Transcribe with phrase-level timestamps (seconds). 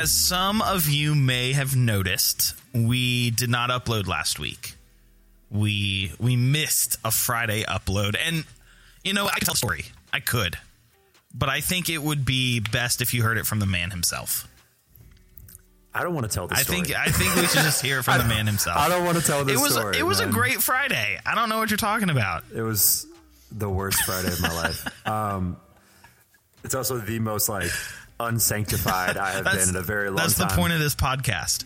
[0.00, 4.74] As some of you may have noticed, we did not upload last week.
[5.50, 8.44] We we missed a Friday upload, and
[9.04, 9.84] you know I could tell a story.
[10.10, 10.56] I could,
[11.34, 14.48] but I think it would be best if you heard it from the man himself.
[15.92, 16.80] I don't want to tell this I story.
[16.82, 18.78] think I think we should just hear it from the man himself.
[18.78, 19.98] I don't want to tell this it was story.
[19.98, 20.30] it was man.
[20.30, 21.18] a great Friday.
[21.26, 22.44] I don't know what you're talking about.
[22.54, 23.06] It was
[23.52, 24.86] the worst Friday of my life.
[25.06, 25.56] Um,
[26.62, 27.70] it's also the most like
[28.26, 30.48] unsanctified I have been in a very long that's time.
[30.48, 31.64] the point of this podcast.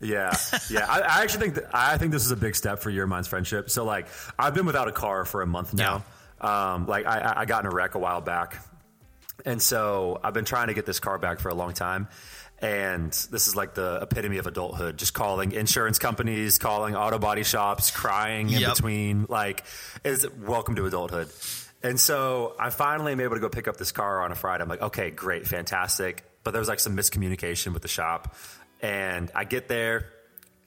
[0.00, 0.36] Yeah,
[0.68, 0.86] yeah.
[0.88, 3.10] I, I actually think that, I think this is a big step for your and
[3.10, 3.70] mine's friendship.
[3.70, 4.08] So like,
[4.38, 6.04] I've been without a car for a month now.
[6.40, 8.58] Um, like I- I, I got in a wreck a while back,
[9.44, 12.08] and so I've been trying to get this car back for a long time.
[12.58, 14.96] And this is like the epitome of adulthood.
[14.96, 18.74] Just calling insurance companies, calling auto body shops, crying in Yep.
[18.76, 19.26] between.
[19.28, 19.64] Like,
[20.04, 21.28] is welcome to adulthood.
[21.82, 24.62] And so I finally am able to go pick up this car on a Friday.
[24.62, 26.24] I'm like, okay, great, fantastic.
[26.44, 28.36] But there was like some miscommunication with the shop.
[28.80, 30.08] And I get there,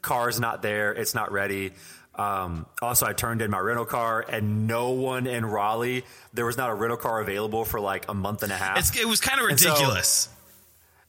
[0.01, 1.73] car's not there, it's not ready.
[2.15, 6.05] Um, also, I turned in my rental car, and no one in Raleigh.
[6.33, 8.77] There was not a rental car available for like a month and a half.
[8.77, 10.29] It's, it was kind of ridiculous.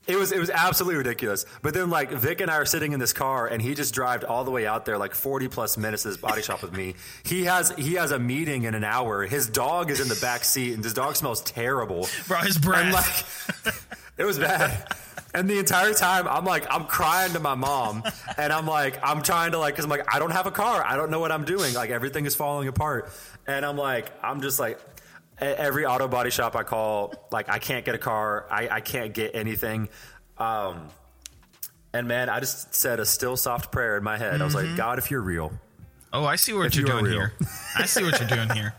[0.07, 1.45] It was it was absolutely ridiculous.
[1.63, 4.25] But then like Vic and I are sitting in this car and he just drove
[4.25, 6.95] all the way out there like 40 plus minutes to this body shop with me.
[7.25, 9.25] He has he has a meeting in an hour.
[9.25, 12.09] His dog is in the back seat and his dog smells terrible.
[12.29, 12.85] Bro, his breath.
[12.85, 13.75] And like
[14.17, 14.95] it was bad.
[15.35, 18.05] And the entire time I'm like I'm crying to my mom
[18.39, 20.85] and I'm like I'm trying to like cuz I'm like I don't have a car.
[20.87, 21.75] I don't know what I'm doing.
[21.75, 23.11] Like everything is falling apart.
[23.49, 24.79] And I'm like I'm just like
[25.39, 29.13] every auto body shop I call, like I can't get a car, I, I can't
[29.13, 29.89] get anything.
[30.39, 30.89] Um,
[31.93, 34.41] and man, I just said a still soft prayer in my head.
[34.41, 35.53] I was like, God, if you're real,
[36.13, 37.33] oh, I see what you're you doing here.
[37.77, 38.75] I see what you're doing here.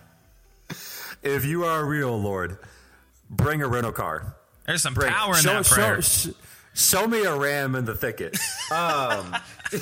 [1.23, 2.57] if you are real, Lord,
[3.29, 4.35] bring a rental car.
[4.66, 6.01] There's some Bring, power in show, that prayer.
[6.01, 6.34] Show, sh-
[6.74, 8.38] show me a ram in the thicket.
[8.69, 9.34] Um,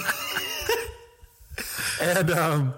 [1.99, 2.73] and um,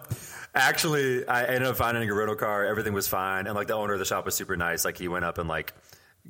[0.57, 2.66] actually, I ended up finding a rental car.
[2.66, 4.85] Everything was fine, and like the owner of the shop was super nice.
[4.85, 5.73] Like he went up and like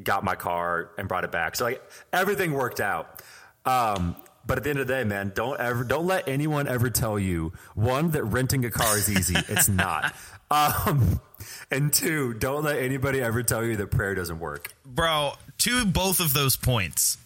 [0.04, 1.56] got my car and brought it back.
[1.56, 1.82] So like
[2.14, 3.22] everything worked out.
[3.66, 6.90] Um, but at the end of the day, man, don't ever don't let anyone ever
[6.90, 9.36] tell you one that renting a car is easy.
[9.50, 10.16] it's not.
[10.50, 11.20] Um,
[11.70, 14.74] and two, don't let anybody ever tell you that prayer doesn't work.
[14.86, 17.18] Bro, to both of those points,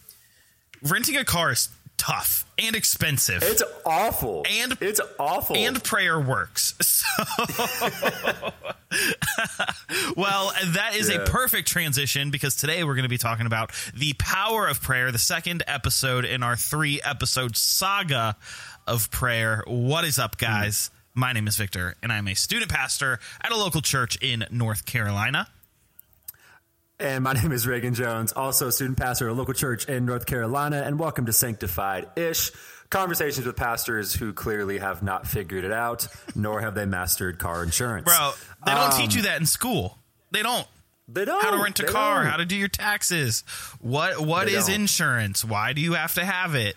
[0.82, 1.70] renting a car is
[2.02, 3.44] tough and expensive.
[3.44, 4.44] It's awful.
[4.50, 5.56] And- it's awful.
[5.56, 6.74] and prayer works.
[7.02, 7.24] So,
[10.16, 14.14] well, that is a perfect transition because today we're going to be talking about the
[14.14, 18.36] power of prayer, the second episode in our three episode saga
[18.86, 19.64] of prayer.
[19.66, 20.90] What is up, guys?
[20.90, 20.92] Mm.
[21.16, 24.86] My name is Victor, and I'm a student pastor at a local church in North
[24.86, 25.48] Carolina.
[27.02, 30.06] And my name is Reagan Jones, also a student pastor at a local church in
[30.06, 32.52] North Carolina, and welcome to Sanctified Ish.
[32.90, 37.64] Conversations with pastors who clearly have not figured it out, nor have they mastered car
[37.64, 38.06] insurance.
[38.06, 38.34] Bro,
[38.66, 39.98] they don't Um, teach you that in school.
[40.32, 40.68] They don't.
[41.08, 41.42] They don't.
[41.44, 42.32] How to rent a They car, don't.
[42.32, 43.44] how to do your taxes.
[43.80, 44.76] What what They is don't.
[44.76, 45.44] insurance?
[45.46, 46.76] Why do you have to have it?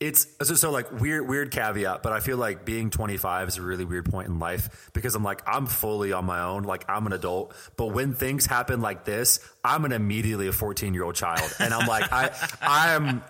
[0.00, 3.62] It's so, so like weird weird caveat, but I feel like being 25 is a
[3.62, 7.06] really weird point in life because I'm like I'm fully on my own, like I'm
[7.06, 11.16] an adult, but when things happen like this, I'm an immediately a 14 year old
[11.16, 12.30] child, and I'm like I
[12.62, 13.22] I am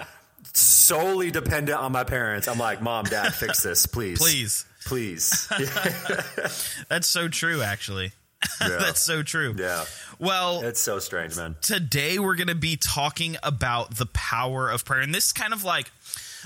[0.53, 2.47] solely dependent on my parents.
[2.47, 4.65] I'm like, mom, dad, fix this, please, Please.
[4.87, 5.49] please.
[6.89, 8.13] That's so true, actually.
[8.63, 8.77] Yeah.
[8.79, 9.55] That's so true.
[9.59, 9.85] yeah,
[10.19, 11.57] Well, it's so strange, man.
[11.61, 15.01] today we're going to be talking about the power of prayer.
[15.03, 15.91] And this is kind of like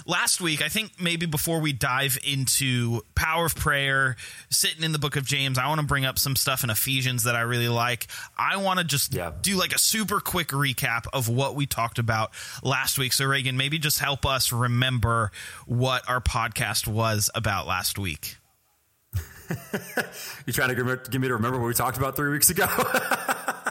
[0.06, 4.16] last week, I think maybe before we dive into power of prayer,
[4.50, 7.24] sitting in the book of James, I want to bring up some stuff in Ephesians
[7.24, 8.06] that I really like.
[8.38, 9.32] I want to just Yeah.
[9.42, 12.32] do like a super quick recap of what we talked about
[12.62, 13.12] last week.
[13.12, 15.30] So, Reagan, maybe just help us remember
[15.66, 18.36] what our podcast was about last week.
[20.46, 22.66] You're trying to give me to remember what we talked about three weeks ago?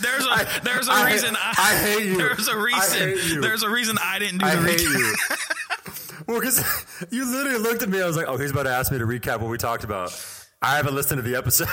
[0.00, 2.16] There's a there's a I- reason I, I hate you.
[2.18, 3.40] There's a I reason.
[3.40, 4.98] There's a reason I didn't do I the hate recap.
[4.98, 6.24] you.
[6.26, 8.00] well, because you literally looked at me.
[8.00, 10.12] I was like, "Oh, he's about to ask me to recap what we talked about."
[10.62, 11.68] I haven't listened to the episode.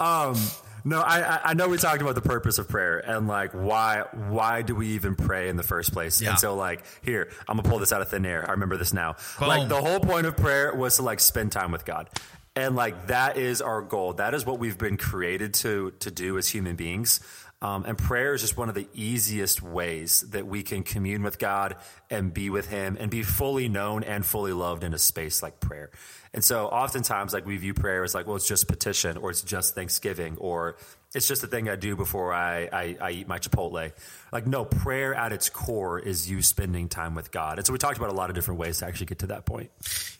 [0.00, 0.36] um,
[0.84, 4.04] no, I, I I know we talked about the purpose of prayer and like why
[4.28, 6.20] why do we even pray in the first place?
[6.20, 6.30] Yeah.
[6.30, 8.44] And so like here, I'm gonna pull this out of thin air.
[8.48, 9.16] I remember this now.
[9.38, 9.48] Boom.
[9.48, 12.08] Like the whole point of prayer was to like spend time with God.
[12.54, 14.14] And like that is our goal.
[14.14, 17.20] That is what we've been created to to do as human beings.
[17.62, 21.38] Um, and prayer is just one of the easiest ways that we can commune with
[21.38, 21.76] God
[22.10, 25.60] and be with Him and be fully known and fully loved in a space like
[25.60, 25.92] prayer.
[26.34, 29.42] And so, oftentimes, like we view prayer as like, well, it's just petition or it's
[29.42, 30.76] just Thanksgiving or
[31.14, 33.92] it's just a thing I do before I, I, I eat my Chipotle.
[34.32, 37.58] Like, no, prayer at its core is you spending time with God.
[37.58, 39.44] And so, we talked about a lot of different ways to actually get to that
[39.44, 39.70] point.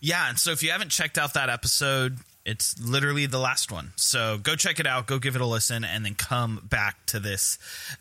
[0.01, 0.29] Yeah.
[0.29, 3.93] And so, if you haven't checked out that episode, it's literally the last one.
[3.97, 7.21] So go check it out, go give it a listen, and then come back to
[7.21, 7.59] this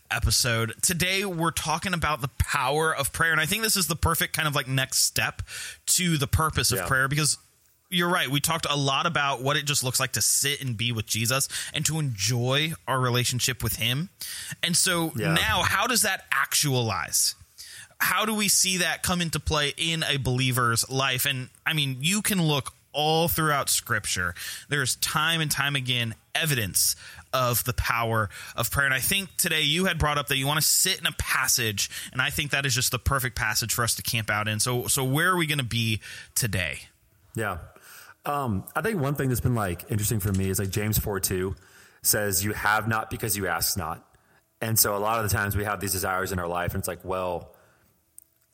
[0.10, 0.74] episode.
[0.82, 3.32] Today, we're talking about the power of prayer.
[3.32, 5.44] And I think this is the perfect kind of like next step
[5.88, 6.88] to the purpose of yeah.
[6.88, 7.38] prayer because
[7.92, 8.28] you're right.
[8.28, 11.06] We talked a lot about what it just looks like to sit and be with
[11.06, 14.10] Jesus and to enjoy our relationship with Him.
[14.64, 15.34] And so yeah.
[15.34, 17.36] now, how does that actualize?
[18.00, 21.26] How do we see that come into play in a believer's life?
[21.26, 24.34] And I mean, you can look all throughout Scripture.
[24.70, 26.96] There's time and time again evidence
[27.34, 28.86] of the power of prayer.
[28.86, 31.12] And I think today you had brought up that you want to sit in a
[31.14, 34.48] passage, and I think that is just the perfect passage for us to camp out
[34.48, 34.60] in.
[34.60, 36.02] So, so where are we going to be
[36.36, 36.80] today?
[37.36, 37.58] Yeah.
[38.26, 41.20] Um, I think one thing that's been like interesting for me is like James 4
[41.20, 41.56] 2
[42.04, 44.06] says, You have not because you ask not.
[44.62, 46.82] And so a lot of the times we have these desires in our life, and
[46.82, 47.56] it's like, well,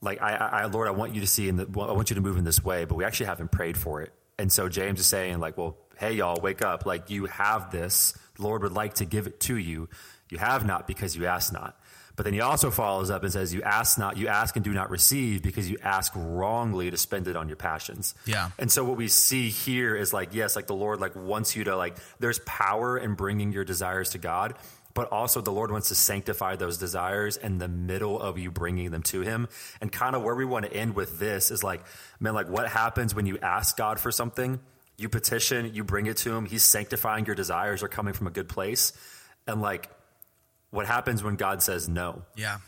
[0.01, 2.37] like I, I Lord, I want you to see, and I want you to move
[2.37, 4.13] in this way, but we actually haven't prayed for it.
[4.39, 6.85] And so James is saying, like, well, hey, y'all, wake up.
[6.85, 8.17] Like, you have this.
[8.35, 9.89] The Lord would like to give it to you.
[10.29, 11.77] You have not because you ask not.
[12.17, 14.73] But then he also follows up and says, You ask not, you ask and do
[14.73, 18.15] not receive because you ask wrongly to spend it on your passions.
[18.25, 18.49] Yeah.
[18.57, 21.63] And so what we see here is like, yes, like the Lord like wants you
[21.65, 24.55] to like, there's power in bringing your desires to God,
[24.95, 28.89] but also the Lord wants to sanctify those desires in the middle of you bringing
[28.89, 29.47] them to Him.
[29.79, 31.83] And kind of where we want to end with this is like,
[32.19, 34.59] man, like what happens when you ask God for something?
[34.97, 38.31] You petition, you bring it to Him, He's sanctifying your desires are coming from a
[38.31, 38.91] good place.
[39.45, 39.87] And like,
[40.77, 42.21] what happens when God says no?
[42.35, 42.59] Yeah.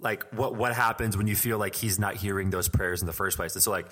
[0.00, 3.12] Like what what happens when you feel like he's not hearing those prayers in the
[3.12, 3.54] first place?
[3.54, 3.86] And so like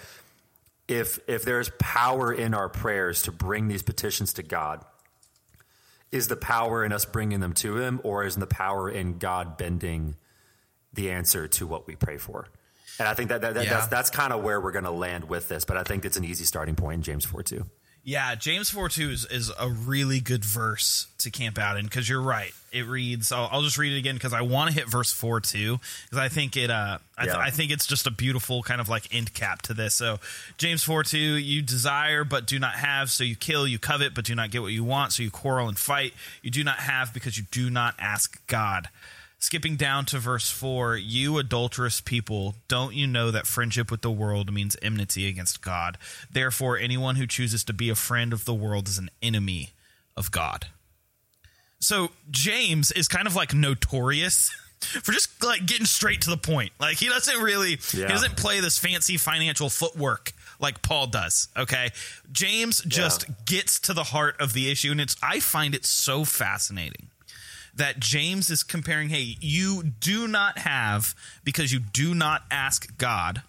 [0.89, 4.85] if if there's power in our prayers to bring these petitions to God,
[6.11, 9.57] is the power in us bringing them to him or is the power in God
[9.57, 10.17] bending
[10.93, 12.49] the answer to what we pray for?
[12.99, 13.71] And I think that, that, that yeah.
[13.75, 16.17] that's that's kind of where we're going to land with this, but I think it's
[16.17, 17.65] an easy starting point in James 4 2.
[18.03, 22.09] Yeah, James 4 2 is, is a really good verse to camp out in because
[22.09, 22.53] you're right.
[22.73, 25.41] It reads, I'll, I'll just read it again because I want to hit verse 4
[25.41, 27.41] too because I think it, uh, I, th- yeah.
[27.41, 29.95] I think it's just a beautiful kind of like end cap to this.
[29.95, 30.19] So,
[30.57, 34.25] James 4 2, you desire but do not have, so you kill, you covet but
[34.25, 36.15] do not get what you want, so you quarrel and fight.
[36.43, 38.89] You do not have because you do not ask God.
[39.43, 44.11] Skipping down to verse 4, you adulterous people, don't you know that friendship with the
[44.11, 45.97] world means enmity against God?
[46.31, 49.71] Therefore, anyone who chooses to be a friend of the world is an enemy
[50.15, 50.67] of God.
[51.79, 54.51] So, James is kind of like notorious
[54.81, 56.73] for just like getting straight to the point.
[56.79, 58.07] Like he doesn't really yeah.
[58.07, 61.91] he doesn't play this fancy financial footwork like Paul does, okay?
[62.31, 63.35] James just yeah.
[63.47, 67.09] gets to the heart of the issue and it's I find it so fascinating
[67.75, 71.15] that James is comparing, hey, you do not have
[71.45, 73.43] because you do not ask God,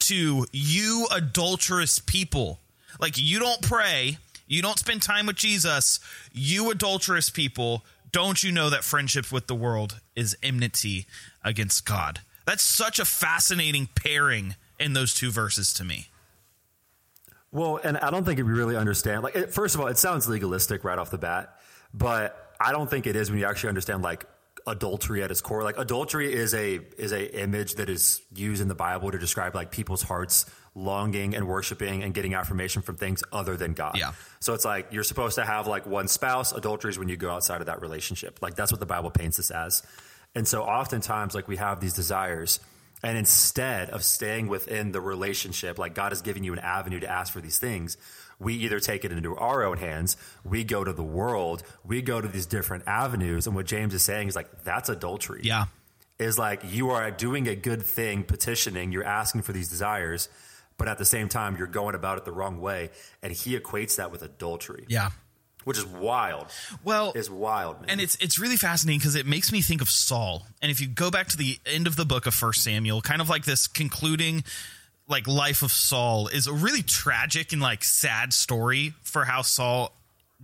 [0.00, 2.60] to you adulterous people.
[3.00, 6.00] Like you don't pray, you don't spend time with Jesus,
[6.32, 11.06] you adulterous people, don't you know that friendship with the world is enmity
[11.42, 12.20] against God?
[12.46, 16.08] That's such a fascinating pairing in those two verses to me.
[17.50, 19.22] Well, and I don't think we really understand.
[19.22, 21.58] Like, first of all, it sounds legalistic right off the bat,
[21.92, 24.26] but I don't think it is when you actually understand like
[24.66, 25.62] adultery at its core.
[25.62, 29.54] Like adultery is a is a image that is used in the Bible to describe
[29.54, 33.96] like people's hearts longing and worshiping and getting affirmation from things other than God.
[33.96, 34.12] Yeah.
[34.40, 36.52] So it's like you're supposed to have like one spouse.
[36.52, 38.40] Adultery is when you go outside of that relationship.
[38.42, 39.82] Like that's what the Bible paints this as.
[40.34, 42.58] And so oftentimes like we have these desires
[43.04, 47.08] and instead of staying within the relationship, like God has given you an avenue to
[47.08, 47.98] ask for these things,
[48.44, 52.20] we either take it into our own hands, we go to the world, we go
[52.20, 53.46] to these different avenues.
[53.46, 55.40] And what James is saying is like, that's adultery.
[55.42, 55.66] Yeah.
[56.18, 60.28] Is like you are doing a good thing, petitioning, you're asking for these desires,
[60.76, 62.90] but at the same time, you're going about it the wrong way.
[63.22, 64.84] And he equates that with adultery.
[64.88, 65.10] Yeah
[65.64, 66.46] which is wild.
[66.84, 67.90] Well, is wild, man.
[67.90, 70.46] and it's it's really fascinating because it makes me think of Saul.
[70.62, 73.20] And if you go back to the end of the book of First Samuel, kind
[73.20, 74.44] of like this concluding
[75.08, 79.92] like life of Saul is a really tragic and like sad story for how Saul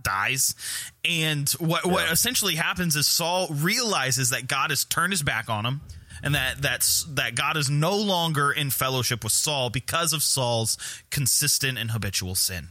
[0.01, 0.55] dies.
[1.03, 1.91] And what yeah.
[1.91, 5.81] what essentially happens is Saul realizes that God has turned his back on him
[6.23, 10.77] and that that's that God is no longer in fellowship with Saul because of Saul's
[11.09, 12.69] consistent and habitual sin.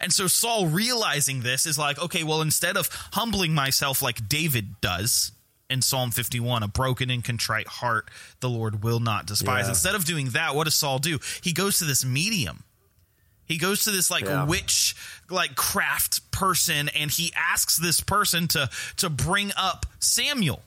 [0.00, 4.80] And so Saul realizing this is like, okay, well, instead of humbling myself like David
[4.80, 5.32] does
[5.70, 9.64] in Psalm 51, a broken and contrite heart the Lord will not despise.
[9.64, 9.70] Yeah.
[9.70, 11.18] Instead of doing that, what does Saul do?
[11.42, 12.64] He goes to this medium.
[13.46, 14.44] He goes to this like Yeah.
[14.44, 14.94] witch
[15.30, 20.62] like craft person and he asks this person to to bring up Samuel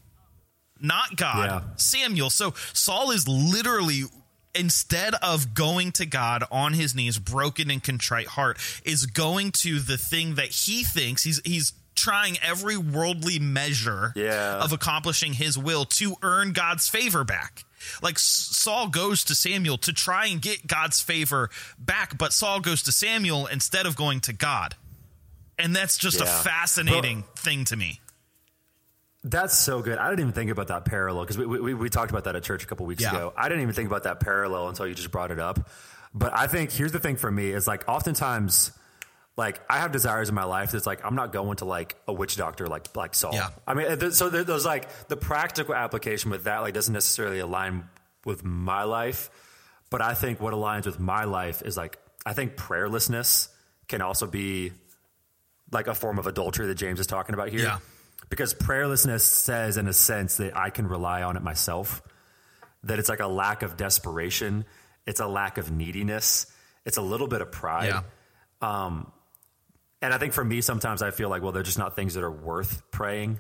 [0.80, 1.76] not God, Yeah.
[1.78, 2.30] Samuel.
[2.30, 4.04] So Saul is literally
[4.54, 9.80] instead of going to God on his knees, broken and contrite heart, is going to
[9.80, 14.60] the thing that he thinks he's he's trying every worldly measure Yeah.
[14.64, 17.66] of accomplishing his will to earn God's favor back.
[18.02, 22.84] Like Saul goes to Samuel to try and get God's favor back, but Saul goes
[22.84, 24.76] to Samuel instead of going to God.
[25.60, 26.42] And that's just a Yeah.
[26.42, 28.00] fascinating thing to me.
[29.24, 29.98] That's so good.
[29.98, 32.44] I didn't even think about that parallel because we, we, we talked about that at
[32.44, 33.10] church a couple weeks Yeah.
[33.12, 33.34] ago.
[33.36, 35.70] I didn't even think about that parallel until you just brought it up.
[36.14, 38.72] But I think here's the thing for me is like oftentimes,
[39.38, 42.12] like I have desires in my life that's like I'm not going to like a
[42.14, 43.34] witch doctor like like Saul.
[43.34, 43.50] Yeah.
[43.66, 47.40] I mean, th- so there- there's like the practical application with that like doesn't necessarily
[47.40, 47.88] align
[48.26, 49.30] with my life,
[49.90, 53.48] but I think what aligns with my life is like I think prayerlessness
[53.88, 54.74] can also be
[55.72, 57.62] like a form of adultery that James is talking about here.
[57.64, 57.78] Yeah.
[58.30, 62.02] Because prayerlessness says, in a sense, that I can rely on it myself,
[62.84, 64.66] that it's like a lack of desperation,
[65.06, 66.48] it's a lack of neediness,
[66.86, 67.88] it's a little bit of pride.
[67.88, 68.02] Yeah.
[68.62, 69.12] Um,
[70.02, 72.24] And I think for me, sometimes I feel like, well, they're just not things that
[72.24, 73.40] are worth praying.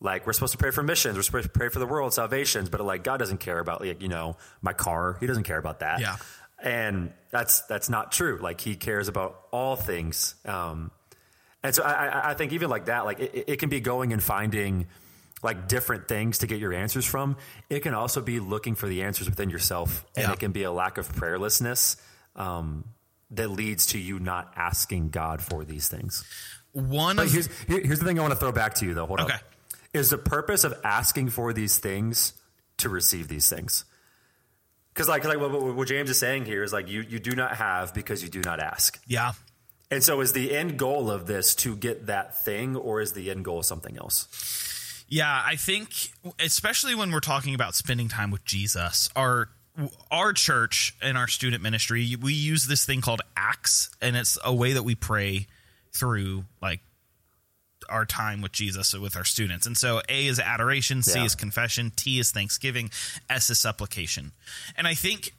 [0.00, 2.68] Like we're supposed to pray for missions, we're supposed to pray for the world, salvations,
[2.68, 5.16] but like God doesn't care about like you know my car.
[5.20, 6.00] He doesn't care about that.
[6.00, 6.16] Yeah.
[6.62, 8.38] and that's that's not true.
[8.42, 10.34] Like He cares about all things.
[10.44, 10.90] Um,
[11.62, 14.12] and so I, I- I think even like that, like it, it can be going
[14.12, 14.86] and finding
[15.42, 17.36] like different things to get your answers from.
[17.70, 20.32] It can also be looking for the answers within yourself, and Yeah.
[20.32, 21.96] it can be a lack of prayerlessness
[22.34, 22.84] um,
[23.32, 26.24] that leads to you not asking God for these things.
[26.72, 28.94] One But of here's here- here's the thing I want to throw back to you
[28.94, 29.06] though.
[29.06, 29.38] Hold Okay.
[29.92, 32.32] Is the purpose of asking for these things
[32.78, 33.84] to receive these things?
[34.94, 37.32] Because like, like what, what what James is saying here is like you you do
[37.32, 39.00] not have because you do not ask.
[39.06, 39.32] yeah.
[39.90, 43.30] And so is the end goal of this to get that thing or is the
[43.30, 45.04] end goal something else?
[45.06, 45.90] Yeah, I think
[46.40, 49.50] especially when we're talking about spending time with Jesus, our
[50.10, 54.54] our church and our student ministry, we use this thing called ACTS and it's a
[54.54, 55.46] way that we pray
[55.92, 56.80] through like
[57.88, 59.66] our time with Jesus with our students.
[59.66, 61.24] And so A is adoration, C Yeah.
[61.24, 62.90] is confession, T is thanksgiving,
[63.28, 64.32] S is supplication.
[64.76, 65.34] And I think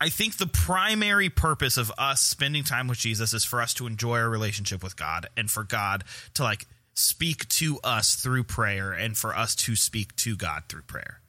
[0.00, 3.86] I think the primary purpose of us spending time with Jesus is for us to
[3.86, 8.92] enjoy our relationship with God and for God to like speak to us through prayer
[8.92, 11.20] and for us to speak to God through prayer.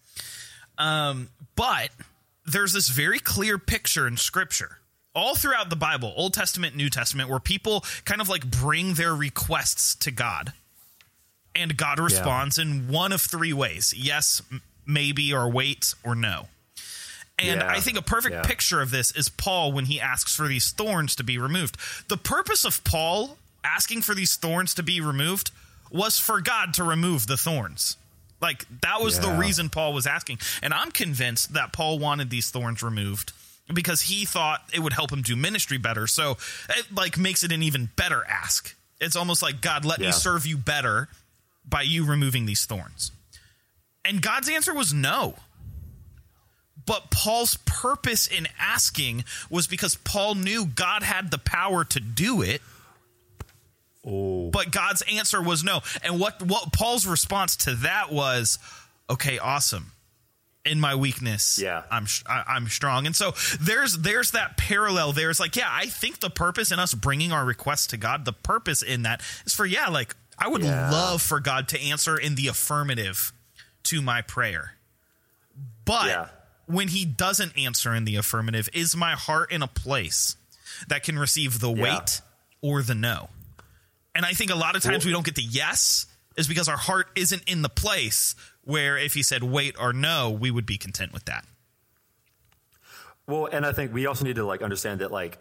[0.77, 1.89] Um, but
[2.45, 4.79] there's this very clear picture in scripture
[5.13, 9.15] all throughout the Bible, Old Testament, New Testament, where people kind of like bring their
[9.15, 10.53] requests to God
[11.55, 14.41] and God responds in one of three ways yes,
[14.85, 16.49] maybe, or wait, or no.
[17.39, 17.67] And Yeah.
[17.69, 18.43] I think a perfect Yeah.
[18.43, 21.77] picture of this is Paul when he asks for these thorns to be removed.
[22.07, 25.51] The purpose of Paul asking for these thorns to be removed
[25.89, 27.97] was for God to remove the thorns.
[28.45, 30.37] Like that was the reason Paul was asking.
[30.61, 33.33] And I'm convinced that Paul wanted these thorns removed
[33.73, 36.05] because he thought it would help him do ministry better.
[36.05, 36.37] So
[36.69, 38.75] it like makes it an even better ask.
[39.01, 41.09] It's almost like God let me serve you better
[41.67, 43.11] by you removing these thorns.
[44.05, 45.33] And God's answer was no.
[46.85, 52.43] But Paul's purpose in asking was because Paul knew God had the power to do
[52.43, 52.61] it.
[54.05, 54.49] Oh.
[54.51, 55.81] But God's answer was no.
[56.03, 58.59] And what what Paul's response to that was,
[59.09, 59.91] okay, awesome.
[60.63, 61.83] In my weakness, Yeah.
[61.91, 63.05] I'm sh- I, I'm strong.
[63.05, 65.11] And so there's there's that parallel.
[65.11, 68.33] There's like, yeah, I think the purpose in us bringing our requests to God, the
[68.33, 70.89] purpose in that is for yeah, like I would Yeah.
[70.91, 73.31] love for God to answer in the affirmative
[73.83, 74.73] to my prayer.
[75.85, 76.27] But Yeah.
[76.65, 80.35] when he doesn't answer in the affirmative, is my heart in a place
[80.87, 81.83] that can receive the Yeah.
[81.99, 82.21] wait
[82.61, 83.29] or the no?
[84.15, 86.05] And I think a lot of times we don't get the yes
[86.37, 90.31] is because our heart isn't in the place where if he said wait or no,
[90.31, 91.45] we would be content with that.
[93.27, 95.37] Well, and I think we also need to like understand that like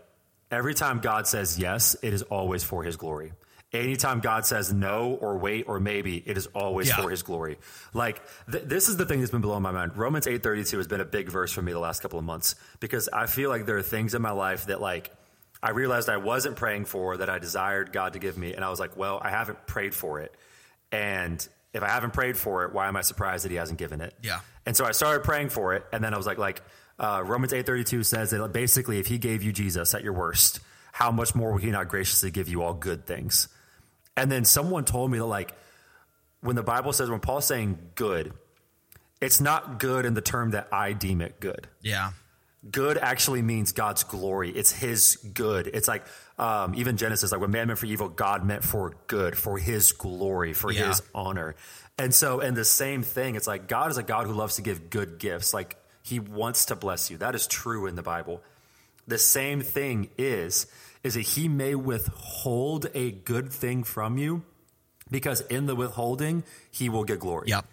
[0.50, 3.32] every time God says yes, it is always for his glory.
[3.72, 7.02] Anytime God says no or wait or maybe, it is always Yeah.
[7.02, 7.58] for his glory.
[7.92, 9.96] Like th- this is the thing that's been blowing my mind.
[9.96, 13.08] Romans 8:32 has been a big verse for me the last couple of months because
[13.12, 15.10] I feel like there are things in my life that like
[15.64, 18.68] I realized I wasn't praying for that I desired God to give me and I
[18.68, 20.34] was like, well, I haven't prayed for it.
[20.92, 24.00] And if I haven't prayed for it, why am I surprised that he hasn't given
[24.00, 24.14] it?
[24.22, 24.40] Yeah.
[24.66, 26.62] And so I started praying for it, and then I was like, like
[26.98, 30.12] uh, Romans eight thirty two says that basically, if He gave you Jesus at your
[30.12, 30.60] worst,
[30.92, 33.48] how much more will he not graciously give you all good things?
[34.16, 35.52] And then someone told me that, like,
[36.40, 38.32] when the Bible says, when Paul's saying good,
[39.20, 41.66] it's not good in the term that I deem it good.
[41.82, 42.12] Yeah.
[42.70, 44.50] Good actually means God's glory.
[44.50, 45.66] It's His good.
[45.66, 46.04] It's like
[46.38, 49.92] um, even Genesis, like when man meant for evil, God meant for good, for His
[49.92, 50.88] glory, for Yeah.
[50.88, 51.56] His honor.
[51.98, 54.62] And so, and the same thing, it's like God is a God who loves to
[54.62, 55.54] give good gifts.
[55.54, 57.18] Like He wants to bless you.
[57.18, 58.42] That is true in the Bible.
[59.06, 60.66] The same thing is,
[61.02, 64.42] is that He may withhold a good thing from you
[65.10, 67.48] because in the withholding, He will get glory.
[67.48, 67.66] Yep.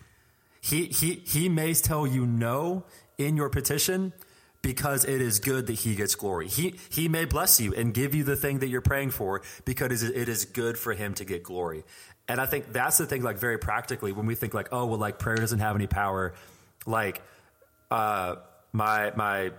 [0.62, 2.84] He he he may tell you no
[3.18, 4.14] in your petition
[4.62, 6.48] because it is good that he gets glory.
[6.48, 10.04] He he may bless you and give you the thing that you're praying for because
[10.04, 11.84] it is good for him to get glory.
[12.28, 15.00] And I think that's the thing like very practically when we think like oh well
[15.00, 16.34] like prayer doesn't have any power
[16.86, 17.22] like
[17.90, 18.36] uh
[18.72, 19.52] my my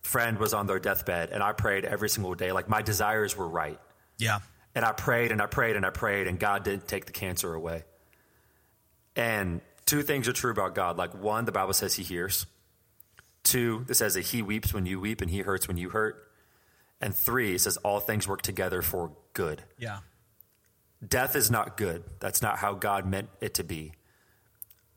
[0.00, 3.48] friend was on their deathbed and I prayed every single day like my desires were
[3.48, 3.78] right.
[4.18, 4.40] Yeah.
[4.74, 7.54] And I prayed and I prayed and I prayed, and God didn't take the cancer
[7.54, 7.84] away.
[9.16, 10.98] And two things are true about God.
[10.98, 12.44] Like, one, the Bible says he hears.
[13.46, 16.20] Two, it says that he weeps when you weep and he hurts when you hurt.
[17.00, 19.62] And three, it says all things work together for good.
[19.78, 19.98] Yeah.
[21.06, 22.02] Death is not good.
[22.18, 23.92] That's not how God meant it to be.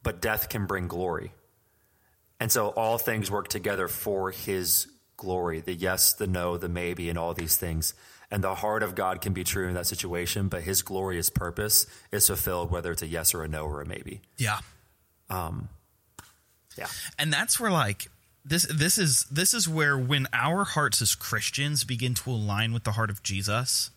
[0.01, 1.32] But death can bring glory.
[2.39, 4.88] And so all things work together for his
[5.18, 7.94] glory the yes, the no, the maybe, and all these things.
[8.32, 11.86] And the heart of God can be true in that situation, but his glorious purpose
[12.12, 14.22] is fulfilled whether it's a yes or a no or a maybe.
[14.38, 14.60] Yeah.
[15.29, 15.70] Um,
[16.77, 16.88] Yeah.
[17.20, 18.08] and that's where like
[18.46, 22.84] this this is this is where when our hearts as Christians begin to align with
[22.84, 23.91] the heart of Jesus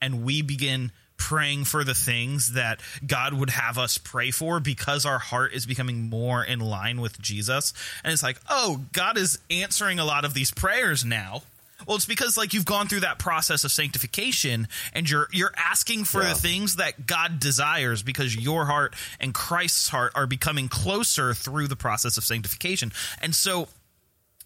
[0.00, 5.06] and we begin praying for the things that God would have us pray for because
[5.06, 7.72] our heart is becoming more in line with Jesus
[8.04, 11.42] and it's like oh God is answering a lot of these prayers now
[11.86, 16.04] well it's because like you've gone through that process of sanctification and you're you're asking
[16.04, 16.30] for Yeah.
[16.32, 21.68] the things that God desires because your heart and Christ's heart are becoming closer through
[21.68, 22.92] the process of sanctification.
[23.20, 23.68] And so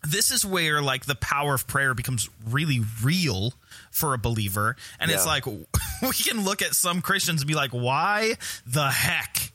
[0.07, 3.55] this is where like the power of prayer becomes really real
[3.91, 4.77] for a believer.
[5.01, 5.47] And it's like
[6.03, 8.35] we can look at some christians and be like why
[8.67, 9.53] the heck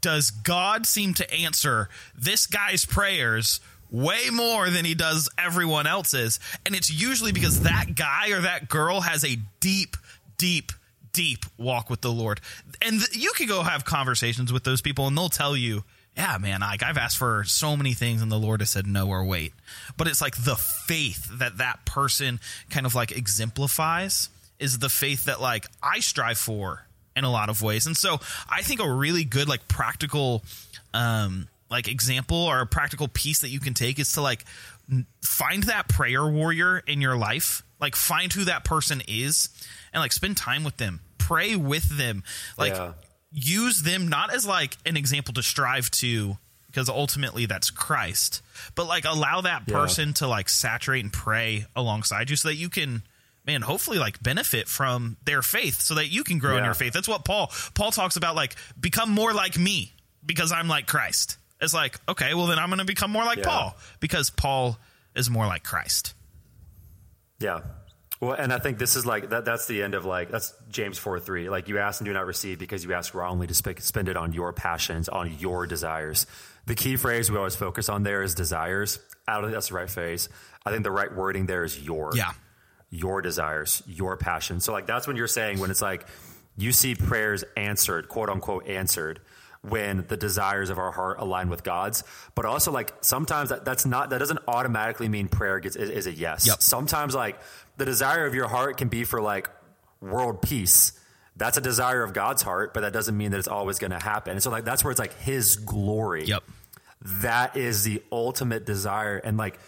[0.00, 3.60] does god seem to answer this guy's prayers
[3.92, 8.68] way more than he does everyone else's and it's usually because that guy or that
[8.68, 9.96] girl has a deep
[10.38, 10.72] deep
[11.12, 12.40] deep walk with the lord
[12.80, 15.84] and th- you can go have conversations with those people and they'll tell you
[16.16, 19.08] yeah, man, like I've asked for so many things and the Lord has said no
[19.08, 19.54] or wait.
[19.96, 24.28] But it's like the faith that that person kind of like exemplifies
[24.58, 27.86] is the faith that like I strive for in a lot of ways.
[27.86, 30.42] And so I think a really good like practical
[30.92, 34.44] um like example or a practical piece that you can take is to like
[35.22, 37.62] find that prayer warrior in your life.
[37.80, 39.48] Like find who that person is
[39.92, 41.00] and like spend time with them.
[41.18, 42.22] Pray with them.
[42.56, 42.92] Like Yeah.
[43.32, 48.40] use them not as like an example to strive to because ultimately that's Christ,
[48.74, 49.74] but like allow that Yeah.
[49.74, 53.02] person to like saturate and pray alongside you so that you can
[53.44, 56.92] man hopefully like benefit from their faith so that you can grow in your faith.
[56.92, 59.92] That's what Paul Paul talks about like become more like me
[60.24, 61.36] because I'm like Christ.
[61.62, 63.44] It's like, okay, well then I'm going to become more like Yeah.
[63.44, 64.78] Paul because Paul
[65.14, 66.14] is more like Christ.
[67.38, 67.60] Yeah.
[68.20, 69.44] Well, and I think this is like that.
[69.44, 71.48] That's the end of like that's James four three.
[71.48, 74.16] Like you ask and do not receive because you ask wrongly to sp- spend it
[74.16, 76.26] on your passions, on your desires.
[76.66, 79.00] The key phrase we always focus on there is desires.
[79.26, 80.28] I don't think that's the right phrase.
[80.64, 82.12] I think the right wording there is your.
[82.14, 82.32] Yeah.
[82.94, 84.60] Your desires, your passion.
[84.60, 86.06] So like that's when you're saying when it's like
[86.58, 89.20] you see prayers answered, quote unquote answered,
[89.62, 92.02] when the desires of our heart align with God's.
[92.34, 96.06] But also like sometimes that, that's not that doesn't automatically mean prayer gets is, is
[96.06, 96.46] a yes.
[96.46, 96.60] Yep.
[96.62, 97.40] Sometimes like
[97.76, 99.48] the desire of your heart can be for like
[100.00, 100.92] world peace.
[101.36, 103.98] That's a desire of God's heart, but that doesn't mean that it's always going to
[103.98, 104.32] happen.
[104.32, 106.42] And so like that's where it's like His glory Yep.
[107.22, 109.58] that is the ultimate desire and like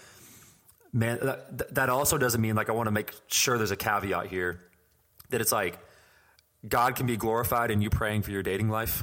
[0.93, 4.27] man that, that also doesn't mean like i want to make sure there's a caveat
[4.29, 4.61] here
[5.31, 5.77] that it's like
[6.69, 9.03] god can be glorified in you praying for your dating life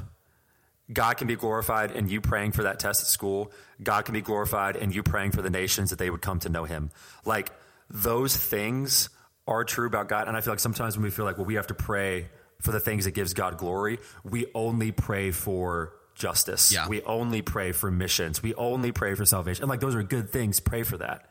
[0.92, 3.50] god can be glorified in you praying for that test at school.
[3.82, 6.48] God can be glorified in you praying for the nations that they would come to
[6.48, 6.90] know him.
[7.24, 7.50] Like
[7.90, 9.08] those things
[9.46, 10.28] are true about god.
[10.28, 12.28] And i feel like sometimes when we feel like well we have to pray
[12.60, 16.72] for the things that gives god glory we only pray for justice.
[16.72, 16.88] Yeah.
[16.88, 18.42] we only pray for missions.
[18.42, 19.62] We only pray for salvation.
[19.64, 20.60] And like those are good things.
[20.60, 21.26] Pray for that.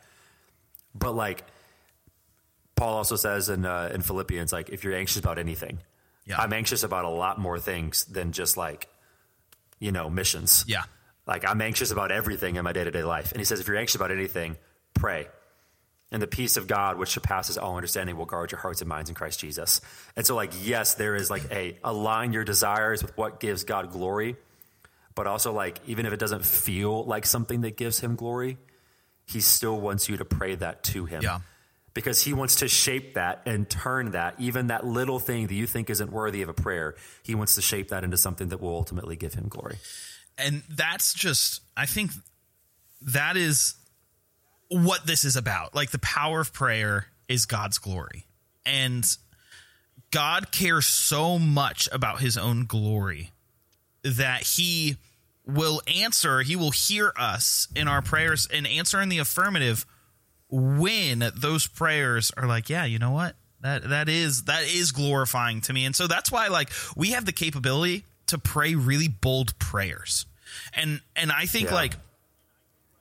[0.95, 1.43] But like
[2.75, 5.77] paul also says in uh, in philippians like if you're anxious about anything
[6.25, 6.41] Yeah.
[6.41, 8.87] i'm anxious about a lot more things than just like
[9.81, 10.83] you know missions Yeah.
[11.27, 13.95] like i'm anxious about everything in my day-to-day life and he says if you're anxious
[13.95, 14.55] about anything
[14.93, 15.27] pray
[16.13, 19.07] And the peace of God, which surpasses all understanding, will guard your hearts and minds
[19.09, 19.79] in Christ Jesus.
[20.17, 23.91] And so, like, yes, there is like a align your desires with what gives God
[23.93, 24.35] glory,
[25.15, 28.57] but also like even if it doesn't feel like something that gives Him glory,
[29.25, 31.23] He still wants you to pray that to Him.
[31.23, 31.39] Yeah.
[31.93, 35.67] Because He wants to shape that and turn that, even that little thing that you
[35.67, 38.75] think isn't worthy of a prayer, He wants to shape that into something that will
[38.75, 39.77] ultimately give Him glory.
[40.37, 42.09] and that's just i think
[43.01, 43.75] that is
[44.69, 48.25] what this is about like the power of prayer is god's glory
[48.65, 49.17] and
[50.11, 53.31] god cares so much about his own glory
[54.03, 54.95] that he
[55.45, 59.85] will answer he will hear us in our prayers and answer in the affirmative
[60.51, 65.61] when those prayers are like yeah you know what that that is that is glorifying
[65.61, 69.57] to me and so that's why like we have the capability to pray really bold
[69.59, 70.25] prayers
[70.73, 71.75] and and i think Yeah.
[71.75, 71.93] like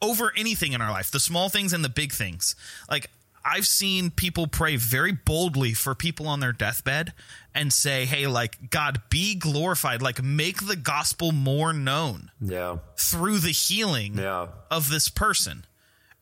[0.03, 2.55] over anything in our life the small things and the big things
[2.91, 3.09] like
[3.45, 7.13] i've seen people pray very boldly for people on their deathbed
[7.55, 12.77] and say hey like god be glorified like make the gospel more known Yeah.
[12.97, 14.47] through the healing Yeah.
[14.71, 15.65] of this person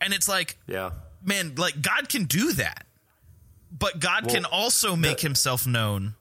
[0.01, 0.91] and it's like Yeah.
[1.23, 2.87] Man, like God can do that,
[3.71, 6.15] but God Well, can also make the- himself known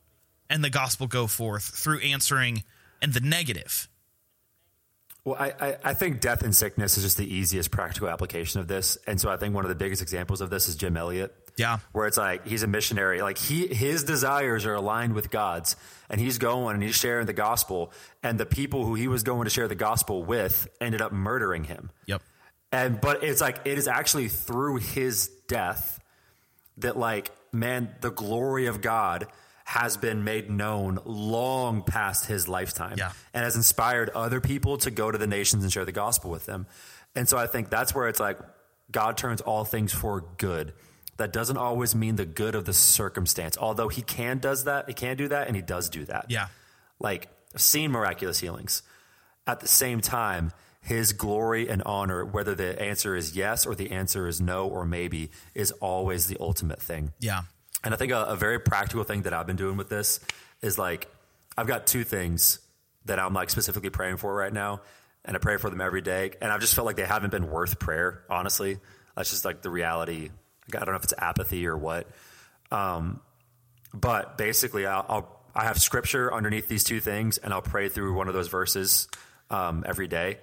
[0.50, 2.64] and the gospel go forth through answering
[3.02, 3.88] and the negative.
[5.26, 8.70] Well, I, I, I think death and sickness is just the easiest practical application of
[8.70, 8.98] this.
[9.06, 11.36] And so I think one of the biggest examples of this is Jim Elliot.
[11.58, 11.80] Yeah.
[11.92, 13.22] Where it's like he's a missionary.
[13.22, 15.76] Like he his desires are aligned with God's
[16.10, 17.92] and he's going and he's sharing the gospel.
[18.24, 21.66] And the people who he was going to share the gospel with ended up murdering
[21.66, 21.90] him.
[22.06, 22.22] Yep.
[22.72, 26.00] And but it's like it is actually through his death
[26.78, 29.28] that like man, the glory of God
[29.64, 33.12] has been made known long past his lifetime Yeah.
[33.34, 36.46] and has inspired other people to go to the nations and share the gospel with
[36.46, 36.68] them.
[37.16, 38.38] And so I think that's where it's like
[38.92, 40.74] God turns all things for good.
[41.18, 44.94] That doesn't always mean the good of the circumstance, although he can does that, he
[44.94, 46.28] can do that and he does do that.
[46.30, 46.48] Yeah.
[47.00, 48.84] Like I've seen miraculous healings.
[49.48, 50.52] At the same time,
[50.88, 54.86] his glory and honor, whether the answer is yes or the answer is no or
[54.86, 57.12] maybe, is always the ultimate thing.
[57.20, 57.42] Yeah.
[57.84, 60.22] And I think a, a very practical thing that I've been doing with this
[60.62, 61.14] is like
[61.58, 62.60] I've got two things
[63.04, 64.80] that I'm like specifically praying for right now,
[65.26, 66.32] and I pray for them every day.
[66.42, 68.24] And I've just felt like they haven't been worth prayer.
[68.30, 68.80] Honestly,
[69.14, 70.30] that's just like the reality.
[70.74, 72.08] I don't know if it's apathy or what.
[72.72, 73.20] Um,
[73.94, 78.14] but basically, I'll, I'll I have scripture underneath these two things, and I'll pray through
[78.14, 79.10] one of those verses
[79.50, 80.38] um, every day.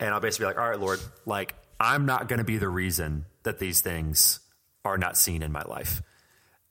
[0.00, 2.68] And I'll basically be like, all right, Lord, like I'm not going to be the
[2.68, 4.40] reason that these things
[4.84, 6.02] are not seen in my life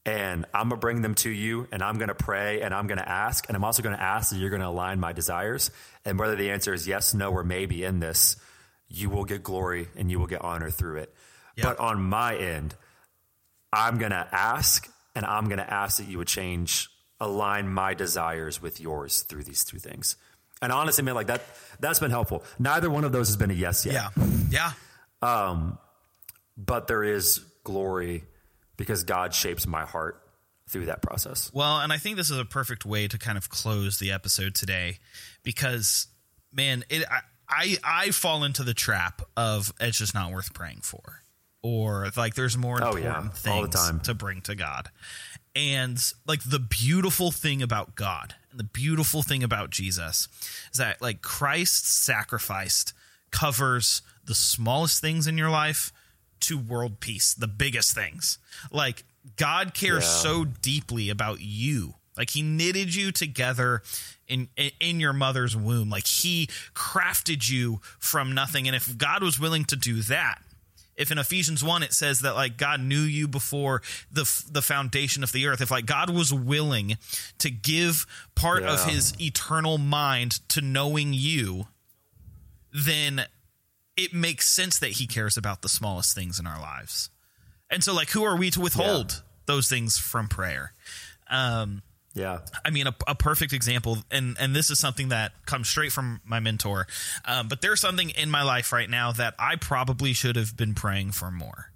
[0.07, 3.45] and I'm gonna bring them to you, and I'm gonna pray, and I'm gonna ask,
[3.49, 5.69] and I'm also gonna ask that you're gonna align my desires,
[6.05, 8.37] and whether the answer is yes, no, or maybe in this,
[8.87, 11.13] you will get glory and you will get honor through it.
[11.57, 11.65] Yeah.
[11.65, 12.73] But on my end,
[13.73, 16.87] I'm gonna ask, and I'm gonna ask that you would change,
[17.19, 20.15] align my desires with yours through these two things.
[20.61, 21.41] And honestly, man, like that,
[21.79, 22.43] that's been helpful.
[22.59, 24.25] Neither one of those has been a yes yet Yeah.
[24.49, 24.71] Yeah.
[25.21, 25.77] Um,
[26.57, 28.23] but there is glory
[28.77, 30.21] because God shapes my heart
[30.69, 31.51] through that process.
[31.53, 34.55] Well, and I think this is a perfect way to kind of close the episode
[34.55, 34.97] today
[35.43, 36.07] because,
[36.51, 40.81] man, it I I, I fall into the trap of it's just not worth praying
[40.81, 41.21] for,
[41.63, 43.99] or like there's more Oh, important yeah, things all the time.
[44.01, 44.89] to bring to God,
[45.55, 50.27] and like the beautiful thing about God the beautiful thing about Jesus
[50.71, 52.93] is that like Christ sacrificed
[53.31, 55.91] covers the smallest things in your life
[56.41, 58.37] to world peace, the biggest things.
[58.71, 59.03] Like
[59.37, 60.09] God cares Yeah.
[60.09, 61.95] so deeply about you.
[62.17, 63.83] Like he knitted you together
[64.27, 65.89] in in your mother's womb.
[65.89, 68.67] Like he crafted you from nothing.
[68.67, 70.41] And if God was willing to do that,
[70.97, 73.81] if in Ephesians 1 it says that like God knew you before
[74.11, 76.97] the f- the foundation of the earth, if like God was willing
[77.37, 78.05] to give
[78.35, 81.67] part of his eternal mind to knowing you,
[82.73, 83.25] then
[83.95, 87.09] it makes sense that he cares about the smallest things in our lives.
[87.69, 90.73] And so like who are we to withhold those things from prayer?
[91.29, 91.83] Um
[92.17, 92.39] Yeah.
[92.65, 96.19] I mean, a, a perfect example, and and this is something that comes straight from
[96.25, 96.87] my mentor.
[97.25, 100.73] Um, but there's something in my life right now that I probably should have been
[100.73, 101.71] praying for more.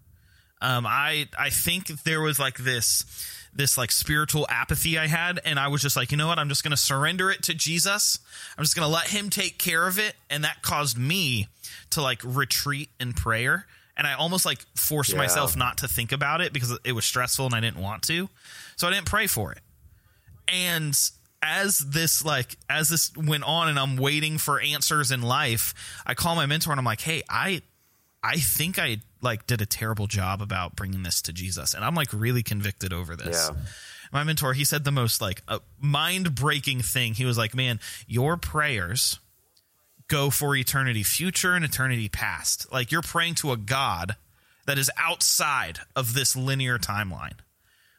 [0.60, 3.06] Um, I I think there was like this
[3.54, 6.40] this like spiritual apathy I had, and I was just like, you know what?
[6.40, 8.18] I'm just going to surrender it to Jesus.
[8.58, 11.50] I'm just going to let Him take care of it, and that caused me
[11.92, 13.68] to like retreat in prayer.
[13.96, 15.18] And I almost like forced Yeah.
[15.18, 18.30] myself not to think about it because it was stressful and I didn't want to.
[18.76, 19.60] So I didn't pray for it
[20.48, 20.98] and
[21.44, 25.74] as this like as this went on and i'm waiting for answers in life
[26.06, 27.62] i call my mentor and i'm like hey i
[28.24, 31.96] I think I like did a terrible job about bringing this to Jesus, and I'm
[31.96, 33.50] like really convicted over this.
[33.50, 33.60] Yeah.
[34.14, 37.16] My mentor, he said the most like uh, mind breaking thing.
[37.16, 39.20] He was like, "Man, your prayers."
[40.08, 42.72] go for eternity future and eternity past.
[42.72, 44.18] Like you're praying to a God
[44.68, 47.38] that is outside of this linear timeline.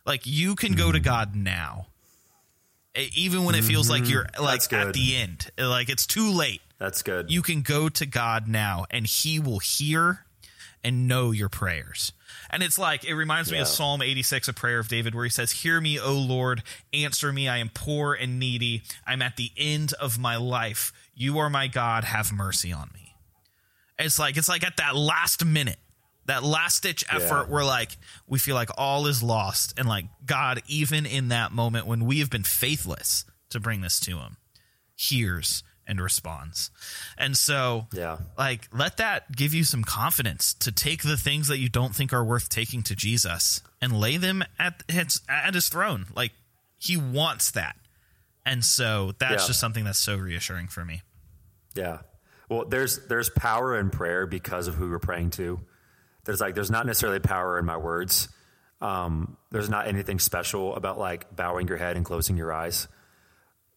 [0.06, 1.04] Like you can go to Mm-hmm.
[1.04, 1.86] God now.
[2.94, 4.42] Even when it feels like you're mm-hmm.
[4.42, 6.60] like at the end, like it's too late.
[6.78, 7.30] That's good.
[7.30, 10.26] You can go to God now and he will hear
[10.84, 12.12] and know your prayers.
[12.50, 15.30] And it's like it reminds me of Psalm 86, a prayer of David, where he
[15.30, 17.48] says, Hear me, O Lord, answer me.
[17.48, 18.82] I am poor and needy.
[19.06, 20.92] I'm at the end of my life.
[21.14, 22.04] You are my God.
[22.04, 23.14] Have mercy on me.
[23.98, 25.78] It's like it's like at that last minute,
[26.26, 27.52] that last ditch effort Yeah.
[27.52, 29.74] where like we feel like all is lost.
[29.78, 33.98] And like God, even in that moment when we have been faithless to bring this
[34.00, 34.36] to him,
[34.94, 36.70] hears and responds.
[37.18, 38.18] And so yeah.
[38.38, 42.12] like let that give you some confidence to take the things that you don't think
[42.12, 46.06] are worth taking to Jesus and lay them at his at his throne.
[46.14, 46.32] Like
[46.78, 47.76] he wants that.
[48.46, 49.46] And so that's Yeah.
[49.48, 51.02] just something that's so reassuring for me.
[51.74, 51.98] Yeah.
[52.48, 55.60] Well, there's there's power in prayer because of who we're praying to.
[56.24, 58.28] There's like there's not necessarily power in my words.
[58.80, 62.88] Um, there's not anything special about like bowing your head and closing your eyes.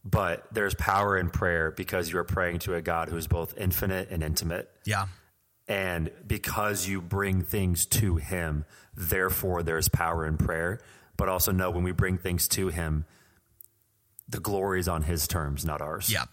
[0.03, 3.57] But there's power in prayer because you are praying to a God who is both
[3.57, 4.69] infinite and intimate.
[4.85, 5.07] Yeah.
[5.67, 10.79] And because you bring things to him, therefore there's power in prayer.
[11.17, 13.05] But also know when we bring things to him,
[14.27, 16.11] the glory is on his terms, not ours.
[16.11, 16.25] Yeah.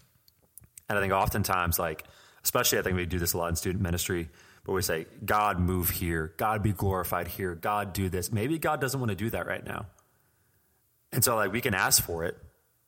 [0.88, 2.04] And I think oftentimes, like,
[2.44, 4.28] especially I think we do this a lot in student ministry,
[4.64, 6.34] but we say, God, move here.
[6.36, 7.54] God, be glorified here.
[7.54, 8.30] God, do this.
[8.30, 9.86] Maybe God doesn't want to do that right now.
[11.12, 12.36] And so, like, we can ask for it,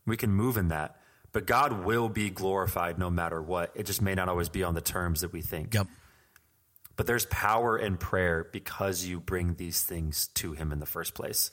[0.06, 0.96] we can move in that,
[1.32, 3.72] but God will be glorified no matter what.
[3.74, 5.74] It just may not always be on the terms that we think.
[5.74, 5.88] Yep.
[6.96, 11.14] But there's power in prayer because you bring these things to Him in the first
[11.14, 11.50] place.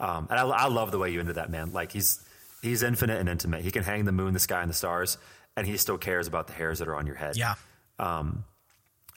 [0.00, 1.72] Um, and I, I love the way you ended that, man.
[1.72, 2.24] Like he's
[2.62, 3.62] he's infinite and intimate.
[3.62, 5.18] He can hang the moon, the sky, and the stars,
[5.56, 7.36] and he still cares about the hairs that are on your head.
[7.36, 7.54] Yeah.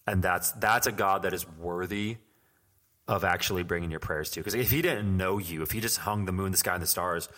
[0.08, 2.18] And that's that's a God that is worthy
[3.08, 4.40] of actually bringing your prayers to.
[4.40, 6.84] Because if He didn't know you, if He just hung the moon, the sky, and
[6.84, 7.30] the stars,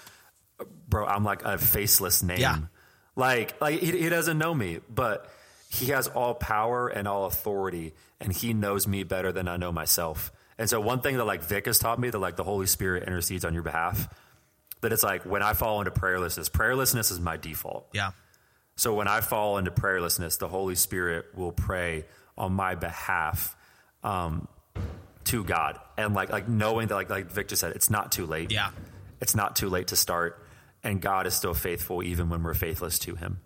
[0.88, 2.40] bro, I'm like a faceless name.
[2.40, 2.58] Yeah.
[3.16, 5.30] Like like he, he doesn't know me, but
[5.70, 9.72] He has all power and all authority, and He knows me better than I know
[9.72, 10.32] myself.
[10.58, 13.04] And so one thing that like Vic has taught me that like the Holy Spirit
[13.04, 14.08] intercedes on your behalf.
[14.82, 17.88] That it's like when I fall into prayerlessness, prayerlessness is my default.
[17.94, 18.12] Yeah.
[18.76, 22.04] So when I fall into prayerlessness, the Holy Spirit will pray
[22.38, 23.56] on my behalf
[24.04, 24.48] um,
[25.26, 28.52] to God, and like like knowing that like like Victor said, it's not too late.
[28.52, 28.72] Yeah.
[29.22, 30.46] it's not too late to start,
[30.84, 33.40] and God is still faithful even when we're faithless to Him.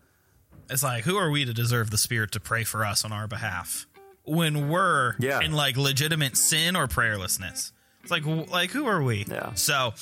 [0.69, 3.27] It's like, who are we to deserve the Spirit to pray for us on our
[3.27, 3.85] behalf
[4.23, 5.39] when we're Yeah.
[5.41, 7.71] in like legitimate sin or prayerlessness?
[8.03, 9.25] It's like, like who are we?
[9.29, 9.53] Yeah.
[9.53, 9.93] So,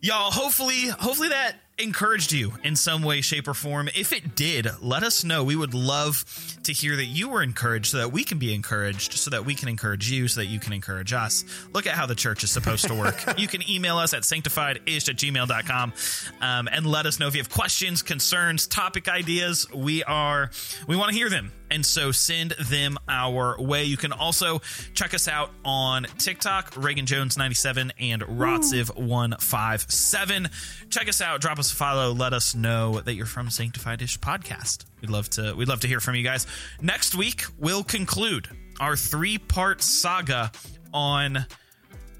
[0.00, 3.88] y'all, hopefully, hopefully that encouraged you in some way, shape, or form.
[3.94, 5.44] If it did, let us know.
[5.44, 6.24] We would love
[6.64, 9.54] to hear that you were encouraged, so that we can be encouraged, so that we
[9.54, 11.44] can encourage you, so that you can encourage us.
[11.72, 13.16] Look at how the church is supposed to work.
[13.38, 15.92] you can email us at sanctifiedish at gmail.com
[16.40, 19.66] um, and let us know if you have questions, concerns, topic ideas.
[19.74, 20.50] We are
[20.86, 21.52] we want to hear them.
[21.70, 23.84] And so send them our way.
[23.84, 24.60] You can also
[24.92, 30.48] check us out on TikTok, Reagan Jones 97 and Rotziv 157.
[30.90, 34.18] Check us out, drop us a follow, let us know that you're from Sanctified Ish
[34.20, 34.84] podcast.
[35.00, 36.46] We'd love to we'd love to hear from you guys.
[36.80, 40.50] Next week we'll conclude our three-part saga
[40.92, 41.44] on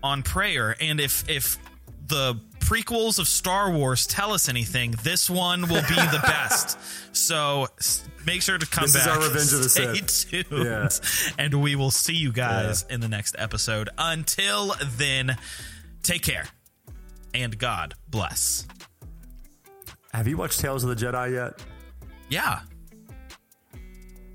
[0.02, 1.58] on prayer and if if
[2.06, 6.76] the prequels of Star Wars tell us anything, this one will be the best.
[7.16, 7.68] So
[8.26, 9.16] make sure to come This is back.
[9.16, 10.48] our Revenge of the Stay Sith.
[10.48, 10.64] tuned.
[10.64, 10.88] Yeah.
[11.38, 13.88] And we will see you guys in the next episode.
[13.98, 15.36] Until then,
[16.02, 16.46] take care
[17.32, 18.66] and God bless.
[20.12, 21.62] Have you watched Tales of the Jedi yet?
[22.28, 22.60] Yeah.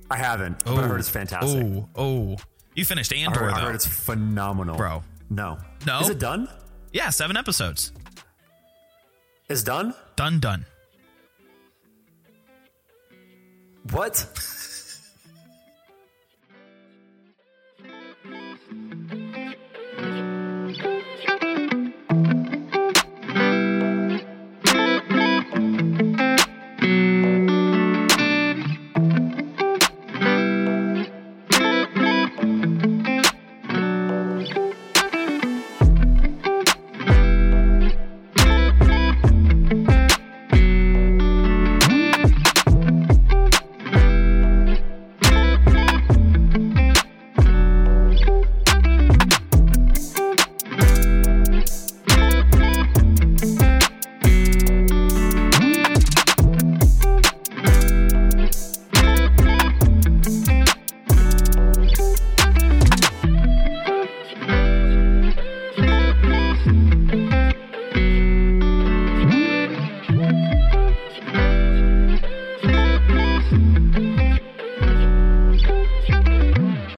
[0.09, 1.13] I haven't, but I heard it's oh.
[1.13, 1.65] fantastic.
[1.65, 2.35] Oh, oh.
[2.75, 5.03] You finished I, Andor, heard, I heard it's phenomenal, Bro.
[5.29, 6.01] No, No?
[6.01, 6.47] is it done?
[6.93, 7.91] yeah, seven episodes.
[9.49, 9.93] It's done.
[10.15, 10.65] Done, done.
[13.91, 14.25] What?